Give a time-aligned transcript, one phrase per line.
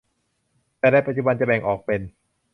[0.79, 2.01] แต่ในปัจจุบันจะแบ่งออกเป็น